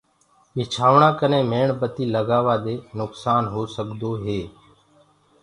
[0.55, 4.41] ٻِچآوڻآ ڪني ميڻ بتي لگآوآ دي نڪسآن هو سڪدو هي۔